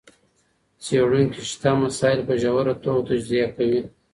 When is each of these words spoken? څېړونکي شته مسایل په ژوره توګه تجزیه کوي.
څېړونکي 0.83 1.41
شته 1.51 1.69
مسایل 1.83 2.19
په 2.27 2.33
ژوره 2.41 2.73
توګه 2.83 3.01
تجزیه 3.09 3.47
کوي. 3.55 3.81